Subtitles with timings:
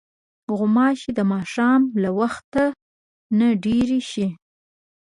[0.57, 2.51] غوماشې د ماښام له وخت
[3.37, 4.27] نه ډېرې شي.